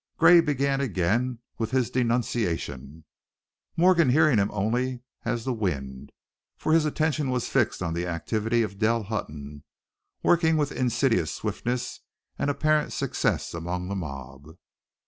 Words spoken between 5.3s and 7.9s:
the wind, for his attention was fixed